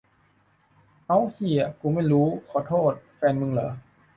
[1.07, 3.71] เอ้าเหี้ย กูไม่รู้ ขอโทษ แฟนมึงเหรอ